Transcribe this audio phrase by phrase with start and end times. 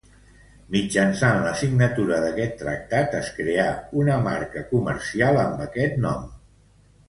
[0.75, 3.69] Mitjançant la signatura d'aquest tractat es creà
[4.05, 6.29] una marca comercial amb aquest nom.